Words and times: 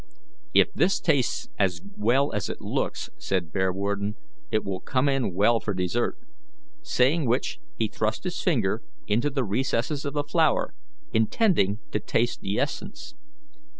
"If 0.55 0.73
this 0.73 0.99
tastes 0.99 1.47
as 1.59 1.79
well 1.95 2.31
as 2.33 2.49
it 2.49 2.59
looks," 2.59 3.11
said 3.19 3.51
Bearwarden, 3.53 4.15
"it 4.49 4.63
will 4.65 4.79
come 4.79 5.07
in 5.07 5.35
well 5.35 5.59
for 5.59 5.75
dessert"; 5.75 6.17
saying 6.81 7.27
which 7.27 7.59
he 7.77 7.87
thrust 7.87 8.23
his 8.23 8.41
finger 8.41 8.81
into 9.05 9.29
the 9.29 9.43
recesses 9.43 10.03
of 10.03 10.15
the 10.15 10.23
flower, 10.23 10.73
intending 11.13 11.81
to 11.91 11.99
taste 11.99 12.41
the 12.41 12.57
essence. 12.59 13.13